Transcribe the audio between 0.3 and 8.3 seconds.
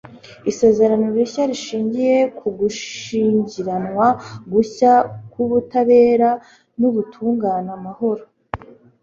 isezerano rishya, rishingiye k'ugushyingiranwa gushya, k'ubutabera n'ubutungane, amahoro